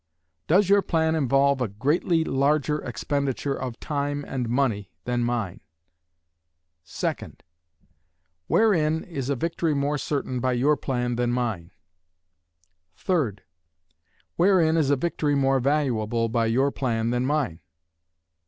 Does 0.47 0.67
your 0.67 0.81
plan 0.81 1.13
involve 1.13 1.61
a 1.61 1.67
greatly 1.67 2.23
larger 2.23 2.81
expenditure 2.83 3.53
of 3.53 3.79
time 3.79 4.25
and 4.27 4.49
money 4.49 4.89
than 5.05 5.23
mine? 5.23 5.61
2d. 6.87 7.41
Wherein 8.47 9.03
is 9.03 9.29
a 9.29 9.35
victory 9.35 9.75
more 9.75 9.99
certain 9.99 10.39
by 10.39 10.53
your 10.53 10.75
plan 10.75 11.17
than 11.17 11.31
mine? 11.31 11.69
3d. 12.97 13.41
Wherein 14.37 14.75
is 14.75 14.89
a 14.89 14.95
victory 14.95 15.35
more 15.35 15.59
valuable 15.59 16.29
by 16.29 16.47
your 16.47 16.71
plan 16.71 17.11
than 17.11 17.23
mine? 17.27 17.59